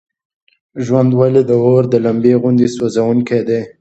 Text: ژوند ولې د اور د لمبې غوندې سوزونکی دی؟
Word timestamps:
ژوند 0.85 1.11
ولې 1.19 1.41
د 1.49 1.51
اور 1.65 1.83
د 1.89 1.93
لمبې 2.05 2.33
غوندې 2.41 2.67
سوزونکی 2.75 3.41
دی؟ 3.47 3.61